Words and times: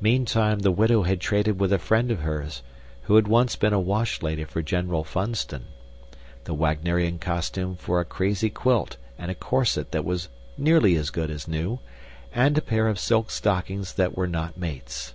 Meantime 0.00 0.60
the 0.60 0.70
widow 0.70 1.02
had 1.02 1.20
traded 1.20 1.58
with 1.58 1.72
a 1.72 1.78
friend 1.80 2.12
of 2.12 2.20
hers 2.20 2.62
(who 3.06 3.16
had 3.16 3.26
once 3.26 3.56
been 3.56 3.72
a 3.72 3.80
wash 3.80 4.22
lady 4.22 4.44
for 4.44 4.62
General 4.62 5.02
Funston) 5.02 5.64
the 6.44 6.54
Wagnerian 6.54 7.18
costume 7.18 7.74
for 7.74 7.98
a 7.98 8.04
crazy 8.04 8.50
quilt 8.50 8.98
and 9.18 9.32
a 9.32 9.34
corset 9.34 9.90
that 9.90 10.04
was 10.04 10.28
nearly 10.56 10.94
as 10.94 11.10
good 11.10 11.28
as 11.28 11.48
new 11.48 11.80
and 12.32 12.56
a 12.56 12.62
pair 12.62 12.86
of 12.86 13.00
silk 13.00 13.32
stockings 13.32 13.94
that 13.94 14.16
were 14.16 14.28
not 14.28 14.56
mates. 14.56 15.12